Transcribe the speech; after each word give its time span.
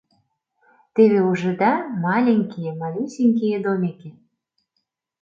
—Теве 0.93 1.19
ужыда, 1.29 1.73
маленькие, 2.05 2.69
малюсенькие 2.81 3.57
домики. 3.63 4.09